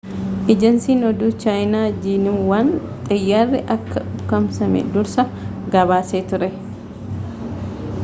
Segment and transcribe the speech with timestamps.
[0.51, 2.73] ejansiin oduu chaayinaa jiinuwaan
[3.11, 5.29] xiyyaarri akka ukkaamsame dursa
[5.77, 6.55] gabaasee ture